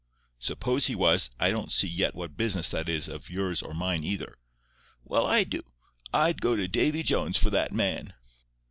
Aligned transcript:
"Suppose 0.39 0.87
he 0.87 0.95
was, 0.95 1.29
I 1.39 1.51
don't 1.51 1.71
see 1.71 1.87
yet 1.87 2.15
what 2.15 2.35
business 2.35 2.69
that 2.69 2.89
is 2.89 3.07
of 3.07 3.29
yours 3.29 3.61
or 3.61 3.75
mine 3.75 4.03
either." 4.03 4.37
"Well, 5.03 5.27
I 5.27 5.43
do. 5.43 5.61
I'd 6.11 6.41
go 6.41 6.55
to 6.55 6.67
Davie 6.67 7.03
Jones 7.03 7.37
for 7.37 7.51
that 7.51 7.71
man." 7.71 8.15